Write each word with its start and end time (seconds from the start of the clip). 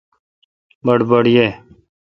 بڑبڑ 0.85 1.23
یہ 1.33 1.47